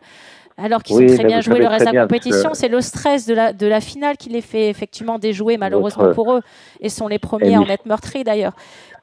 alors 0.58 0.84
qu'ils 0.84 0.96
ont 0.96 1.16
très 1.16 1.26
bien 1.26 1.42
joué 1.42 1.60
le 1.60 1.68
reste 1.68 1.88
de 1.88 1.94
la 1.94 2.04
compétition, 2.04 2.54
c'est 2.54 2.70
le 2.70 2.82
stress 2.82 3.26
de 3.26 3.34
la 3.34 3.52
de 3.54 3.68
la 3.68 3.82
finale 3.82 4.18
qui 4.18 4.30
les 4.30 4.42
fait 4.42 4.70
effectivement 4.70 5.20
déjouer 5.20 5.58
malheureusement 5.58 6.14
pour 6.14 6.34
eux 6.34 6.42
et 6.80 6.90
sont 6.90 7.08
les 7.08 7.20
premiers 7.20 7.56
à 7.56 7.60
en 7.60 7.68
être 7.68 7.86
meurtris 7.86 8.24
d'ailleurs. 8.24 8.54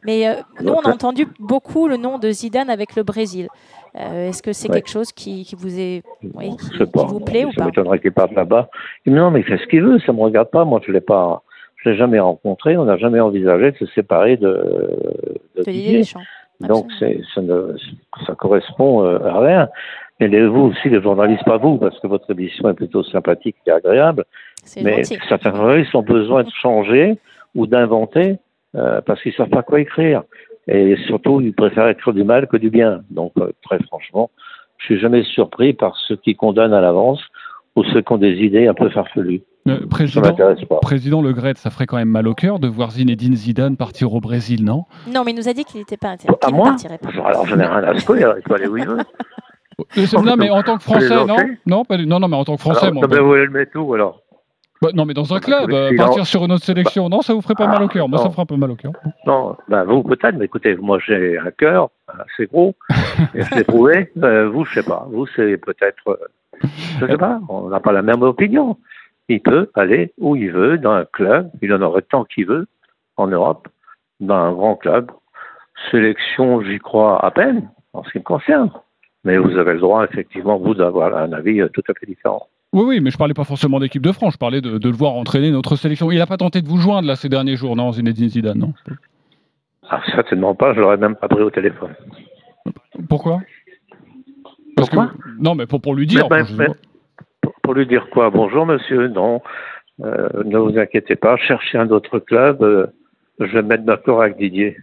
Mais 0.04 0.28
euh, 0.28 0.34
nous, 0.60 0.72
on 0.72 0.80
a 0.80 0.90
entendu 0.90 1.26
beaucoup 1.38 1.86
le 1.88 1.96
nom 1.96 2.18
de 2.18 2.30
Zidane 2.30 2.70
avec 2.70 2.96
le 2.96 3.02
Brésil. 3.02 3.48
Euh, 3.94 4.28
est-ce 4.28 4.42
que 4.42 4.52
c'est 4.52 4.68
quelque 4.68 4.88
chose 4.88 5.12
qui, 5.12 5.46
vous 5.56 5.78
est, 5.78 6.02
oui, 6.34 6.56
qui, 6.56 7.04
vous 7.06 7.20
plaît 7.20 7.44
ou 7.44 7.50
pas 7.50 7.58
Ça 7.58 7.66
m'étonnerait 7.66 8.00
qu'il 8.00 8.12
parte 8.12 8.32
là-bas. 8.32 8.68
Non, 9.06 9.30
mais 9.30 9.40
il 9.40 9.44
fait 9.44 9.58
ce 9.58 9.66
qu'il 9.66 9.82
veut, 9.82 9.98
ça 10.00 10.12
me 10.12 10.20
regarde 10.20 10.50
pas. 10.50 10.64
Moi, 10.64 10.80
je 10.84 10.90
l'ai 10.90 11.02
pas, 11.02 11.42
je 11.76 11.90
l'ai 11.90 11.96
jamais 11.96 12.18
rencontré. 12.18 12.76
On 12.76 12.86
n'a 12.86 12.96
jamais 12.96 13.20
envisagé 13.20 13.72
de 13.72 13.76
se 13.76 13.86
séparer 13.86 14.38
de, 14.38 14.98
de, 15.56 15.62
Didier. 15.62 16.02
Donc, 16.60 16.86
c'est, 16.98 17.20
ça, 17.34 17.42
ne, 17.42 17.76
ça 18.26 18.34
correspond 18.34 19.04
euh, 19.04 19.18
à 19.24 19.40
rien. 19.40 19.68
Mais 20.28 20.46
vous 20.46 20.72
aussi, 20.72 20.88
les 20.88 21.02
journalistes, 21.02 21.44
pas 21.44 21.58
vous, 21.58 21.78
parce 21.78 21.98
que 22.00 22.06
votre 22.06 22.30
émission 22.30 22.68
est 22.68 22.74
plutôt 22.74 23.02
sympathique 23.02 23.56
et 23.66 23.70
agréable. 23.70 24.24
Mais 24.82 25.02
certains 25.04 25.54
journalistes 25.54 25.94
ont 25.94 26.02
besoin 26.02 26.44
de 26.44 26.50
changer 26.50 27.18
ou 27.54 27.66
d'inventer 27.66 28.36
euh, 28.76 29.00
parce 29.02 29.20
qu'ils 29.22 29.34
savent 29.34 29.48
pas 29.48 29.62
quoi 29.62 29.80
écrire. 29.80 30.22
Et 30.68 30.96
surtout, 31.06 31.40
ils 31.40 31.52
préfèrent 31.52 31.88
écrire 31.88 32.14
du 32.14 32.24
mal 32.24 32.46
que 32.46 32.56
du 32.56 32.70
bien. 32.70 33.02
Donc, 33.10 33.32
euh, 33.38 33.50
très 33.62 33.82
franchement, 33.82 34.30
je 34.78 34.86
suis 34.86 35.00
jamais 35.00 35.24
surpris 35.24 35.72
par 35.72 35.96
ceux 36.06 36.16
qui 36.16 36.34
condamnent 36.36 36.74
à 36.74 36.80
l'avance 36.80 37.20
ou 37.74 37.84
ceux 37.84 38.02
qui 38.02 38.12
ont 38.12 38.18
des 38.18 38.36
idées 38.36 38.66
un 38.68 38.74
peu 38.74 38.88
farfelues. 38.90 39.42
Euh, 39.68 39.86
président, 39.86 40.22
président 40.80 41.22
Le 41.22 41.32
Gret, 41.32 41.54
ça 41.54 41.70
ferait 41.70 41.86
quand 41.86 41.96
même 41.96 42.08
mal 42.08 42.26
au 42.26 42.34
cœur 42.34 42.58
de 42.58 42.66
voir 42.66 42.90
Zinedine 42.90 43.36
Zidane 43.36 43.76
partir 43.76 44.12
au 44.12 44.20
Brésil, 44.20 44.64
non? 44.64 44.84
Non, 45.06 45.22
mais 45.24 45.30
il 45.30 45.36
nous 45.36 45.48
a 45.48 45.52
dit 45.52 45.64
qu'il 45.64 45.78
n'était 45.78 45.96
pas 45.96 46.10
intéressé. 46.10 46.36
À 46.42 46.50
moi? 46.50 46.74
Alors, 47.24 47.46
je 47.46 47.54
n'ai 47.54 47.64
rien 47.64 47.84
à 47.84 47.96
secouer, 47.98 48.24
il 48.36 48.42
peut 48.42 48.54
aller 48.54 48.66
où 48.66 48.76
il 48.76 48.86
veut. 48.86 48.98
Non, 50.24 50.36
mais 50.36 50.50
en 50.50 50.62
tant 50.62 50.76
que 50.76 50.82
Français, 50.82 51.08
non? 51.08 51.36
Non, 51.66 51.84
non, 51.88 52.20
non, 52.20 52.28
mais 52.28 52.36
en 52.36 52.44
tant 52.44 52.56
que 52.56 52.60
Français, 52.60 52.86
alors, 52.86 52.94
moi. 52.94 53.06
vous 53.06 53.26
voulez 53.26 53.46
le 53.46 53.50
mettre 53.50 53.78
où 53.78 53.94
alors 53.94 54.22
bah, 54.82 54.88
non, 54.94 55.04
mais 55.04 55.14
dans 55.14 55.32
un 55.32 55.38
club, 55.38 55.70
euh, 55.70 55.96
partir 55.96 56.26
sur 56.26 56.44
une 56.44 56.50
autre 56.50 56.64
sélection, 56.64 57.08
non, 57.08 57.22
ça 57.22 57.34
vous 57.34 57.40
ferait 57.40 57.54
pas 57.54 57.68
mal 57.68 57.84
au 57.84 57.88
cœur. 57.88 58.08
Moi, 58.08 58.18
ça 58.18 58.24
me 58.24 58.30
ferait 58.30 58.42
un 58.42 58.46
peu 58.46 58.56
mal 58.56 58.72
au 58.72 58.74
cœur. 58.74 58.90
Non, 59.26 59.56
bah, 59.68 59.84
vous 59.84 60.02
peut-être, 60.02 60.34
mais 60.34 60.46
écoutez, 60.46 60.74
moi 60.74 60.98
j'ai 60.98 61.38
un 61.38 61.52
cœur 61.52 61.90
assez 62.08 62.46
gros, 62.46 62.74
et 63.34 63.42
je 63.42 63.54
l'ai 63.54 63.62
prouvé. 63.62 64.10
Euh, 64.20 64.48
vous, 64.48 64.64
je 64.64 64.74
sais 64.74 64.82
pas. 64.82 65.06
Vous, 65.12 65.28
c'est 65.36 65.56
peut-être, 65.58 66.08
euh, 66.08 66.66
je 66.98 67.06
sais 67.06 67.16
pas, 67.16 67.40
on 67.48 67.68
n'a 67.68 67.78
pas 67.78 67.92
la 67.92 68.02
même 68.02 68.22
opinion. 68.22 68.76
Il 69.28 69.40
peut 69.40 69.70
aller 69.74 70.12
où 70.18 70.34
il 70.34 70.50
veut, 70.50 70.78
dans 70.78 70.90
un 70.90 71.04
club, 71.04 71.48
il 71.62 71.72
en 71.72 71.80
aurait 71.80 72.02
tant 72.02 72.24
qu'il 72.24 72.46
veut, 72.46 72.66
en 73.16 73.28
Europe, 73.28 73.68
dans 74.18 74.34
un 74.34 74.52
grand 74.52 74.74
club. 74.74 75.12
Sélection, 75.92 76.60
j'y 76.60 76.80
crois 76.80 77.24
à 77.24 77.30
peine, 77.30 77.70
en 77.92 78.02
ce 78.02 78.10
qui 78.10 78.18
me 78.18 78.24
concerne. 78.24 78.68
Mais 79.24 79.38
vous 79.38 79.56
avez 79.56 79.74
le 79.74 79.80
droit, 79.80 80.04
effectivement, 80.04 80.58
vous, 80.58 80.74
d'avoir 80.74 81.16
un 81.16 81.32
avis 81.32 81.60
tout 81.72 81.82
à 81.88 81.94
fait 81.94 82.06
différent. 82.06 82.48
Oui, 82.72 82.84
oui, 82.86 83.00
mais 83.00 83.10
je 83.10 83.18
parlais 83.18 83.34
pas 83.34 83.44
forcément 83.44 83.78
d'équipe 83.80 84.02
de 84.02 84.12
France, 84.12 84.32
je 84.34 84.38
parlais 84.38 84.62
de, 84.62 84.78
le 84.82 84.96
voir 84.96 85.12
entraîner 85.12 85.50
notre 85.50 85.76
sélection. 85.76 86.10
Il 86.10 86.18
n'a 86.18 86.26
pas 86.26 86.38
tenté 86.38 86.62
de 86.62 86.68
vous 86.68 86.78
joindre 86.78 87.06
là 87.06 87.16
ces 87.16 87.28
derniers 87.28 87.56
jours, 87.56 87.76
non, 87.76 87.92
Zinedine 87.92 88.30
Zidane, 88.30 88.58
non? 88.58 88.72
Ah, 89.90 90.00
Certainement 90.14 90.54
pas, 90.54 90.72
je 90.72 90.80
l'aurais 90.80 90.96
même 90.96 91.14
pas 91.14 91.28
pris 91.28 91.42
au 91.42 91.50
téléphone. 91.50 91.94
Pourquoi? 93.10 93.40
Pourquoi? 94.74 95.12
Non, 95.38 95.54
mais 95.54 95.66
pour, 95.66 95.82
pour 95.82 95.94
lui 95.94 96.06
dire. 96.06 96.26
pour, 97.62 97.74
lui 97.74 97.86
dire 97.86 98.08
quoi? 98.10 98.30
Bonjour 98.30 98.64
monsieur, 98.64 99.08
non, 99.08 99.42
euh, 100.02 100.28
ne 100.44 100.56
vous 100.56 100.78
inquiétez 100.78 101.16
pas, 101.16 101.36
cherchez 101.36 101.76
un 101.76 101.90
autre 101.90 102.20
club, 102.20 102.62
euh, 102.62 102.86
je 103.38 103.52
vais 103.52 103.62
me 103.62 103.68
mettre 103.68 103.84
d'accord 103.84 104.22
avec 104.22 104.38
Didier. 104.38 104.78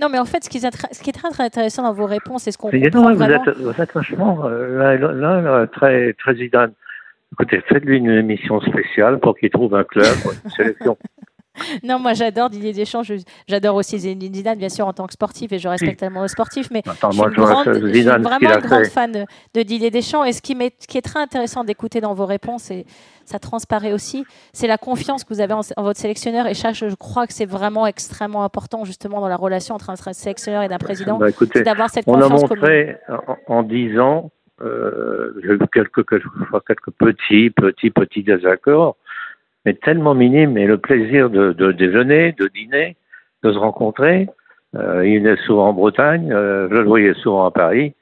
Non, 0.00 0.08
mais 0.08 0.18
en 0.18 0.24
fait, 0.24 0.42
ce 0.42 0.50
qui, 0.50 0.58
est, 0.58 0.94
ce 0.94 1.02
qui 1.02 1.10
est 1.10 1.12
très, 1.12 1.30
très 1.30 1.44
intéressant 1.44 1.82
dans 1.82 1.92
vos 1.92 2.06
réponses, 2.06 2.44
c'est 2.44 2.52
ce 2.52 2.58
qu'on 2.58 2.70
comprend 2.70 3.12
vous, 3.12 3.18
vraiment... 3.18 3.44
êtes, 3.44 3.56
vous 3.58 3.80
êtes 3.80 3.92
vachement 3.92 4.44
euh, 4.44 4.96
là, 4.96 5.40
là, 5.40 5.66
très, 5.68 6.12
très. 6.14 6.34
Écoutez, 7.32 7.60
faites-lui 7.68 7.98
une 7.98 8.10
émission 8.10 8.60
spéciale 8.60 9.18
pour 9.20 9.36
qu'il 9.36 9.50
trouve 9.50 9.74
un 9.74 9.84
club, 9.84 10.06
une 10.44 10.50
sélection. 10.50 10.96
non, 11.84 11.98
moi 11.98 12.14
j'adore 12.14 12.50
Didier 12.50 12.72
Deschamps, 12.72 13.02
j'adore 13.48 13.76
aussi 13.76 13.98
Zidane 13.98 14.58
bien 14.58 14.68
sûr 14.68 14.86
en 14.86 14.92
tant 14.92 15.06
que 15.06 15.12
sportif 15.12 15.52
et 15.52 15.58
je 15.58 15.68
respecte 15.68 16.00
tellement 16.00 16.22
le 16.22 16.28
sportif, 16.28 16.68
mais 16.70 16.82
je, 16.84 16.90
suis 16.90 18.02
vraiment 18.02 18.54
une 18.54 18.60
grande 18.60 18.86
fan 18.86 19.26
de, 19.54 19.62
Didier 19.62 19.90
Deschamps 19.90 20.24
et 20.24 20.32
ce 20.32 20.42
qui, 20.42 20.52
est, 20.52 20.86
qui 20.86 20.98
est 20.98 21.02
très 21.02 21.20
intéressant 21.20 21.64
d'écouter 21.64 22.00
dans 22.00 22.14
vos 22.14 22.26
réponses 22.26 22.70
et 22.70 22.86
ça 23.24 23.38
transparaît 23.38 23.92
aussi, 23.92 24.24
c'est 24.52 24.66
la 24.66 24.78
confiance 24.78 25.24
que 25.24 25.32
vous 25.32 25.40
avez 25.40 25.54
en, 25.54 25.62
votre 25.78 25.98
sélectionneur 25.98 26.46
et 26.46 26.54
je 26.54 26.94
crois 26.94 27.26
que 27.26 27.32
c'est 27.32 27.46
vraiment 27.46 27.86
extrêmement 27.86 28.44
important 28.44 28.84
justement 28.84 29.20
dans 29.20 29.28
la 29.28 29.36
relation 29.36 29.74
entre 29.74 29.90
un 29.90 30.12
sélectionneur 30.12 30.62
et 30.62 30.72
un 30.72 30.78
président, 30.78 31.18
bah, 31.18 31.28
d'avoir 31.64 31.88
cette 31.90 32.04
confiance. 32.04 32.32
On 32.32 32.36
a 32.36 32.38
montré 32.40 32.96
en, 33.46 33.62
dix 33.62 33.98
ans 33.98 34.30
euh, 34.60 35.32
quelques, 35.72 36.08
quelques, 36.08 36.20
quelques 36.66 36.90
petits, 36.98 37.50
petits, 37.50 37.90
petits 37.90 38.22
désaccords 38.22 38.96
mais 39.64 39.74
tellement 39.74 40.14
minime. 40.14 40.56
Et 40.58 40.66
le 40.66 40.78
plaisir 40.78 41.30
de, 41.30 41.72
déjeuner, 41.72 42.32
de 42.32 42.48
dîner, 42.48 42.96
de 43.42 43.52
se 43.52 43.58
rencontrer, 43.58 44.28
euh, 44.76 45.06
il 45.06 45.26
est 45.26 45.36
souvent 45.44 45.68
en 45.68 45.72
Bretagne, 45.72 46.32
euh, 46.32 46.68
je 46.70 46.74
le 46.74 46.84
voyais 46.84 47.14
souvent 47.14 47.46
à 47.46 47.50
Paris, 47.50 47.94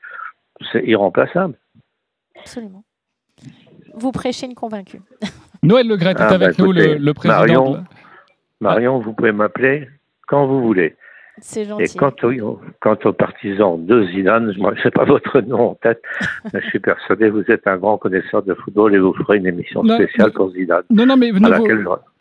c'est 0.72 0.84
irremplaçable. 0.84 1.54
Absolument. 2.38 2.84
Vous 3.94 4.12
prêchez 4.12 4.46
une 4.46 4.54
convaincue. 4.54 5.00
Noël 5.62 5.86
Le 5.86 5.96
Gret 5.96 6.12
est 6.12 6.20
ah, 6.20 6.28
avec 6.28 6.56
bah, 6.56 6.64
nous, 6.64 6.72
le, 6.72 7.12
président. 7.12 7.36
Marion, 7.38 7.84
Marion 8.60 8.98
vous 8.98 9.12
pouvez 9.12 9.32
m'appeler 9.32 9.88
quand 10.26 10.46
vous 10.46 10.62
voulez. 10.62 10.96
C'est 11.38 11.64
gentil. 11.64 11.84
Et 11.84 11.98
quant, 11.98 12.12
quant 12.80 12.98
aux 13.04 13.12
partisans 13.12 13.84
de 13.84 14.06
Zidane, 14.08 14.52
je 14.52 14.60
ne 14.60 14.82
sais 14.82 14.90
pas 14.90 15.04
votre 15.04 15.40
nom 15.40 15.70
en 15.70 15.74
tête, 15.74 16.02
mais 16.52 16.60
je 16.60 16.66
suis 16.68 16.78
persuadé 16.78 17.26
que 17.26 17.30
vous 17.32 17.50
êtes 17.50 17.66
un 17.66 17.78
grand 17.78 17.96
connaisseur 17.98 18.42
de 18.42 18.54
football 18.54 18.94
et 18.94 18.98
vous 18.98 19.14
ferez 19.14 19.38
une 19.38 19.46
émission 19.46 19.82
spéciale 19.82 20.32
pour 20.32 20.50
Zidane. 20.52 20.82
Non, 20.90 21.06
non, 21.06 21.16
mais 21.16 21.32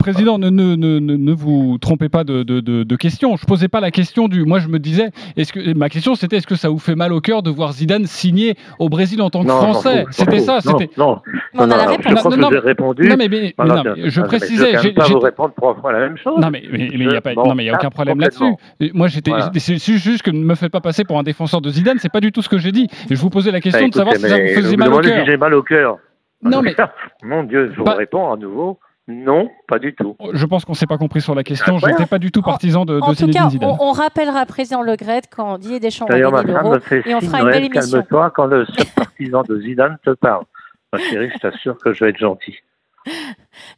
Président, 0.02 0.36
ne, 0.36 0.50
ne, 0.50 0.74
ne, 0.74 0.98
ne, 0.98 1.32
vous 1.32 1.78
trompez 1.80 2.08
pas 2.08 2.24
de, 2.24 2.42
de, 2.42 2.60
de, 2.60 2.96
question. 2.96 3.36
Je 3.36 3.46
posais 3.46 3.68
pas 3.68 3.78
la 3.78 3.92
question 3.92 4.26
du. 4.26 4.44
Moi, 4.44 4.58
je 4.58 4.66
me 4.66 4.80
disais, 4.80 5.10
est-ce 5.36 5.52
que 5.52 5.74
ma 5.74 5.88
question 5.88 6.16
c'était 6.16 6.38
est-ce 6.38 6.46
que 6.46 6.56
ça 6.56 6.68
vous 6.68 6.80
fait 6.80 6.96
mal 6.96 7.12
au 7.12 7.20
cœur 7.20 7.44
de 7.44 7.50
voir 7.50 7.72
Zidane 7.72 8.06
signer 8.06 8.56
au 8.80 8.88
Brésil 8.88 9.22
en 9.22 9.30
tant 9.30 9.44
que 9.44 9.48
Français? 9.48 10.04
C'était 10.10 10.40
ça. 10.40 10.58
Non, 10.96 11.20
non, 11.54 11.66
non, 11.66 11.66
non, 11.66 11.76
je 12.00 12.14
crois 12.14 12.30
que 12.30 12.36
vous 12.36 12.44
avez 12.44 12.58
répondu. 12.58 13.08
Non, 13.08 13.14
mais, 13.16 13.28
mais, 13.28 13.54
non, 13.58 13.82
mais 13.84 14.10
je 14.10 14.20
précisais. 14.22 14.78
Je 14.78 14.88
ne 14.88 14.92
pas 14.92 15.06
vous 15.06 15.20
répondre 15.20 15.54
trois 15.54 15.76
fois 15.76 15.92
la 15.92 16.00
même 16.00 16.16
chose. 16.16 16.38
Non, 16.40 16.50
mais 16.50 16.62
il 16.64 17.06
n'y 17.06 17.16
a 17.16 17.20
pas. 17.20 17.34
non, 17.34 17.54
mais 17.54 17.64
il 17.64 17.66
y 17.66 17.70
a 17.70 17.74
aucun 17.74 17.90
problème 17.90 18.18
là-dessus. 18.18 18.54
Moi, 18.94 19.06
j'étais. 19.06 19.32
C'est 19.58 19.76
juste 19.78 20.22
que 20.22 20.32
ne 20.32 20.44
me 20.44 20.56
faites 20.56 20.72
pas 20.72 20.80
passer 20.80 21.04
pour 21.04 21.18
un 21.18 21.22
défenseur 21.22 21.60
de 21.60 21.70
Zidane. 21.70 21.98
C'est 21.98 22.12
pas 22.12 22.20
du 22.20 22.32
tout 22.32 22.42
ce 22.42 22.48
que 22.48 22.58
j'ai 22.58 22.72
dit. 22.72 22.88
je 23.08 23.20
vous 23.20 23.30
posais 23.30 23.52
la 23.52 23.58
bah, 23.58 23.62
question 23.62 23.88
de 23.88 23.94
savoir 23.94 24.16
si 24.16 24.22
ça 24.22 24.36
vous 24.36 24.48
faisait 24.48 24.76
mal 24.76 24.92
au 24.92 25.00
cœur. 25.00 25.38
mal 25.38 25.54
au 25.54 25.62
cœur. 25.62 25.98
Non, 26.42 26.62
mais. 26.62 26.74
Mon 27.22 27.44
Dieu, 27.44 27.70
je 27.72 27.78
vous 27.78 27.84
bah, 27.84 27.94
réponds 27.94 28.32
à 28.32 28.36
nouveau. 28.36 28.78
Non, 29.08 29.50
pas 29.66 29.78
du 29.80 29.94
tout. 29.94 30.16
Je 30.32 30.46
pense 30.46 30.64
qu'on 30.64 30.72
ne 30.72 30.76
s'est 30.76 30.86
pas 30.86 30.98
compris 30.98 31.20
sur 31.20 31.34
la 31.34 31.42
question. 31.42 31.78
Je 31.78 31.86
n'étais 31.86 32.06
pas 32.06 32.18
du 32.18 32.30
tout 32.30 32.42
partisan 32.42 32.84
de, 32.84 33.00
en 33.00 33.14
tout 33.14 33.26
cas, 33.28 33.48
Zidane. 33.50 33.76
On, 33.80 33.90
rappellera 33.90 34.46
président 34.46 34.82
Le 34.82 34.94
Gret 34.94 35.22
quand 35.30 35.58
Didier 35.58 35.80
Deschamps 35.80 36.06
va 36.06 36.20
gagner 36.20 36.44
l'Euro 36.44 36.76
et 36.76 37.14
on 37.14 37.20
fera 37.20 37.40
une 37.40 37.50
belle 37.50 37.64
émission. 37.64 37.98
Calme-toi 37.98 38.30
quand 38.30 38.46
le 38.46 38.64
partisan 38.94 39.42
de 39.42 39.60
Zidane 39.60 39.98
te 40.04 40.10
parle. 40.10 40.44
Ma 40.92 40.98
chérie, 41.00 41.30
je 41.34 41.38
t'assure 41.38 41.76
que 41.78 41.92
je 41.92 42.04
vais 42.04 42.10
être 42.10 42.18
gentil. 42.18 42.56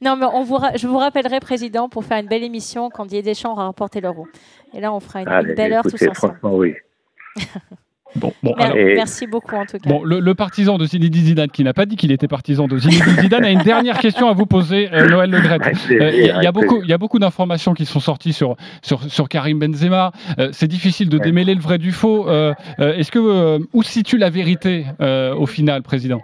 Non, 0.02 0.16
mais 0.16 0.26
on 0.26 0.42
vous 0.42 0.58
je 0.76 0.86
vous 0.86 0.98
rappellerai, 0.98 1.40
Président, 1.40 1.88
pour 1.88 2.04
faire 2.04 2.18
une 2.18 2.28
belle 2.28 2.42
émission 2.42 2.90
quand 2.90 3.04
Didier 3.04 3.22
Deschamps 3.22 3.52
aura 3.52 3.64
remporté 3.66 4.02
l'Euro. 4.02 4.26
Et 4.74 4.80
là, 4.80 4.92
on 4.92 5.00
fera 5.00 5.22
une, 5.22 5.54
belle 5.54 5.72
heure 5.72 5.84
tous 5.84 5.94
ensemble. 5.94 6.34
Franchement, 6.34 6.56
oui. 6.56 6.74
Bon, 8.16 8.32
bon, 8.42 8.54
Merci 8.58 9.26
beaucoup 9.26 9.56
en 9.56 9.66
tout 9.66 9.78
cas. 9.78 9.90
Bon, 9.90 10.04
le, 10.04 10.34
partisan 10.34 10.78
de 10.78 10.84
Zinedine 10.84 11.24
Zidane 11.24 11.50
qui 11.50 11.64
n'a 11.64 11.72
pas 11.72 11.86
dit 11.86 11.96
qu'il 11.96 12.12
était 12.12 12.28
partisan 12.28 12.66
de 12.68 12.78
Zinedine 12.78 13.14
Zidane 13.22 13.44
a 13.44 13.50
une 13.50 13.62
dernière 13.62 13.98
question 13.98 14.28
à 14.28 14.32
vous 14.32 14.46
poser, 14.46 14.88
euh, 14.92 15.08
Noël 15.08 15.30
Le 15.30 15.38
euh, 15.38 16.10
Il 16.12 16.42
y, 16.42 16.46
a 16.46 16.52
beaucoup, 16.52 16.80
il 16.82 16.88
y 16.88 16.92
a 16.92 16.98
beaucoup 16.98 17.18
d'informations 17.18 17.74
qui 17.74 17.86
sont 17.86 18.00
sorties 18.00 18.32
sur, 18.32 18.56
sur, 18.82 19.02
sur 19.02 19.28
Karim 19.28 19.58
Benzema. 19.58 20.12
Euh, 20.38 20.50
c'est 20.52 20.68
difficile 20.68 21.08
de 21.08 21.18
démêler 21.18 21.54
le 21.54 21.60
vrai 21.60 21.78
du 21.78 21.92
faux. 21.92 22.28
Est-ce 22.78 23.10
que 23.10 23.58
où 23.72 23.82
se 23.82 23.90
situe 23.90 24.18
la 24.18 24.30
vérité 24.30 24.84
au 25.00 25.46
final, 25.46 25.82
président? 25.82 26.20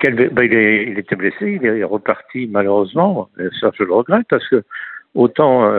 Quel, 0.00 0.30
ben, 0.30 0.44
il, 0.50 0.98
était 0.98 1.16
blessé, 1.16 1.58
il 1.60 1.66
est 1.66 1.84
reparti 1.84 2.46
malheureusement. 2.50 3.28
Ça, 3.60 3.70
je 3.78 3.84
le 3.84 3.92
regrette 3.92 4.26
parce 4.28 4.46
que 4.48 4.64
autant 5.14 5.70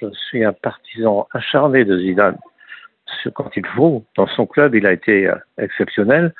je 0.00 0.08
suis 0.28 0.44
un 0.44 0.52
partisan 0.52 1.26
acharné 1.32 1.84
de 1.84 1.98
Zidane. 1.98 2.38
Quand 3.34 3.50
il 3.56 3.66
faut, 3.66 4.04
dans 4.16 4.26
son 4.28 4.46
club, 4.46 4.74
il 4.74 4.86
a 4.86 4.92
été 4.92 5.28
euh, 5.28 5.34
exceptionnel. 5.58 6.32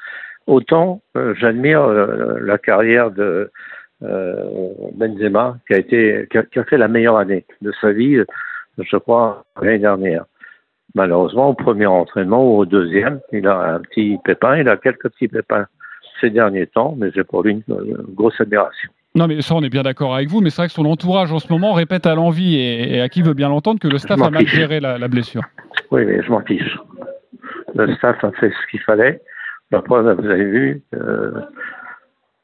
Autant 0.46 1.02
euh, 1.16 1.34
j'admire 1.36 1.82
euh, 1.82 2.38
la 2.40 2.58
carrière 2.58 3.10
de 3.10 3.50
Benzema, 4.00 5.58
qui 5.66 5.74
a 5.74 5.78
été, 5.78 6.26
qui 6.30 6.58
a, 6.58 6.64
fait 6.64 6.78
la 6.78 6.88
meilleure 6.88 7.18
année 7.18 7.44
de 7.60 7.70
sa 7.82 7.92
vie, 7.92 8.18
je 8.78 8.96
crois, 8.96 9.44
l'année 9.60 9.78
dernière. 9.78 10.24
Malheureusement, 10.94 11.50
au 11.50 11.54
premier 11.54 11.84
entraînement 11.84 12.42
ou 12.42 12.56
au 12.60 12.64
deuxième, 12.64 13.20
il 13.30 13.46
a 13.46 13.74
un 13.74 13.80
petit 13.80 14.18
pépin. 14.24 14.56
Il 14.56 14.70
a 14.70 14.78
quelques 14.78 15.10
petits 15.10 15.28
pépins 15.28 15.66
ces 16.18 16.30
derniers 16.30 16.66
temps, 16.66 16.94
mais 16.96 17.10
j'ai 17.14 17.24
pour 17.24 17.42
lui 17.42 17.62
une 17.68 17.94
grosse 18.14 18.40
admiration. 18.40 18.90
Non, 19.16 19.26
mais 19.26 19.42
ça, 19.42 19.54
on 19.56 19.62
est 19.62 19.70
bien 19.70 19.82
d'accord 19.82 20.14
avec 20.14 20.28
vous, 20.28 20.40
mais 20.40 20.50
c'est 20.50 20.62
vrai 20.62 20.68
que 20.68 20.72
son 20.72 20.84
entourage 20.84 21.32
en 21.32 21.40
ce 21.40 21.52
moment 21.52 21.72
répète 21.72 22.06
à 22.06 22.14
l'envie 22.14 22.56
et, 22.56 23.00
à 23.00 23.08
qui 23.08 23.22
veut 23.22 23.34
bien 23.34 23.48
l'entendre 23.48 23.80
que 23.80 23.88
le 23.88 23.98
staff 23.98 24.20
a 24.22 24.30
mal 24.30 24.46
géré 24.46 24.78
la, 24.78 25.08
blessure. 25.08 25.42
Oui, 25.90 26.04
mais 26.04 26.22
je 26.22 26.30
m'en 26.30 26.40
fiche. 26.42 26.78
Le 27.74 27.92
staff 27.96 28.22
a 28.22 28.30
fait 28.32 28.50
ce 28.50 28.70
qu'il 28.70 28.80
fallait. 28.80 29.20
La 29.72 29.82
preuve, 29.82 30.20
vous 30.20 30.28
avez 30.28 30.44
vu, 30.44 30.82
euh, 30.94 31.40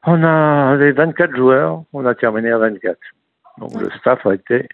on 0.05 0.23
a 0.23 0.75
les 0.77 0.91
24 0.91 1.35
joueurs, 1.35 1.83
on 1.93 2.05
a 2.05 2.15
terminé 2.15 2.51
à 2.51 2.57
24. 2.57 2.97
Donc 3.59 3.73
le 3.79 3.89
staff 3.99 4.25
a 4.25 4.33
été 4.33 4.67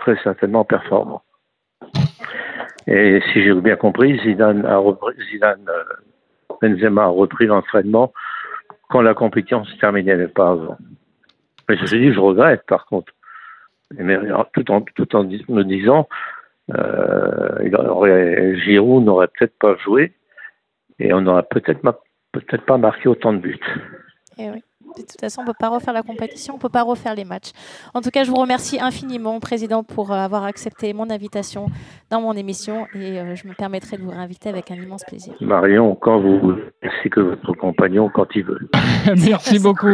très 0.00 0.16
certainement 0.22 0.64
performant. 0.64 1.22
Et 2.86 3.20
si 3.32 3.42
j'ai 3.42 3.54
bien 3.54 3.76
compris, 3.76 4.18
Zidane 4.20 4.66
a 4.66 4.78
repris, 4.78 5.14
Zidane, 5.30 5.68
euh, 5.68 5.84
Benzema 6.60 7.04
a 7.04 7.08
repris 7.08 7.46
l'entraînement 7.46 8.12
quand 8.90 9.02
la 9.02 9.14
compétition 9.14 9.64
se 9.64 9.76
terminait, 9.78 10.16
mais 10.16 10.28
pas 10.28 10.50
avant. 10.50 10.76
Mais 11.72 11.78
je 11.78 11.96
dit, 11.96 12.12
je 12.12 12.20
regrette 12.20 12.66
par 12.66 12.84
contre. 12.84 13.14
Mais 13.96 14.18
tout 14.52 14.70
en, 14.70 14.82
tout 14.82 15.16
en 15.16 15.24
me 15.24 15.62
disant, 15.62 16.06
euh, 16.74 18.54
Giroud 18.58 19.04
n'aurait 19.04 19.28
peut-être 19.28 19.56
pas 19.58 19.74
joué 19.76 20.12
et 20.98 21.14
on 21.14 21.22
n'aurait 21.22 21.46
peut-être 21.50 21.80
pas 21.80 22.78
marqué 22.78 23.08
autant 23.08 23.32
de 23.32 23.38
buts. 23.38 23.58
Eh. 24.38 24.50
De 24.96 25.02
toute 25.02 25.20
façon, 25.20 25.40
on 25.40 25.44
ne 25.44 25.48
peut 25.48 25.56
pas 25.58 25.68
refaire 25.68 25.94
la 25.94 26.02
compétition, 26.02 26.54
on 26.54 26.56
ne 26.56 26.60
peut 26.60 26.68
pas 26.68 26.82
refaire 26.82 27.14
les 27.14 27.24
matchs. 27.24 27.50
En 27.94 28.00
tout 28.00 28.10
cas, 28.10 28.24
je 28.24 28.30
vous 28.30 28.36
remercie 28.36 28.80
infiniment, 28.80 29.40
Président, 29.40 29.82
pour 29.82 30.12
euh, 30.12 30.16
avoir 30.16 30.44
accepté 30.44 30.92
mon 30.92 31.08
invitation 31.10 31.66
dans 32.10 32.20
mon 32.20 32.34
émission 32.34 32.86
et 32.94 33.18
euh, 33.18 33.34
je 33.34 33.46
me 33.48 33.54
permettrai 33.54 33.96
de 33.96 34.02
vous 34.02 34.10
réinviter 34.10 34.48
avec 34.48 34.70
un 34.70 34.74
immense 34.74 35.04
plaisir. 35.04 35.34
Marion, 35.40 35.94
quand 35.94 36.20
vous 36.20 36.38
voulez, 36.40 36.62
ainsi 36.82 37.10
que 37.10 37.20
votre 37.20 37.52
compagnon 37.54 38.10
quand 38.12 38.26
il 38.34 38.44
veut. 38.44 38.68
Merci 39.16 39.58
beaucoup. 39.58 39.86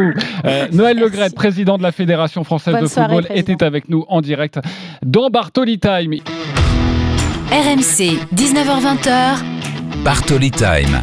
Euh, 0.45 0.67
Noël 0.73 0.99
Legret, 0.99 1.29
président 1.29 1.77
de 1.77 1.83
la 1.83 1.91
Fédération 1.91 2.43
française 2.43 2.75
de 2.81 2.87
football, 2.87 3.25
était 3.29 3.63
avec 3.63 3.89
nous 3.89 4.05
en 4.07 4.21
direct 4.21 4.59
dans 5.03 5.29
Bartoli 5.29 5.79
Time. 5.79 6.15
RMC, 7.51 8.19
19h20. 8.35 9.43
Bartoli 10.03 10.51
Time. 10.51 11.01